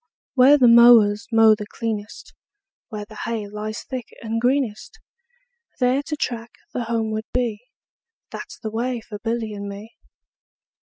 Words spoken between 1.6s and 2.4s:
cleanest,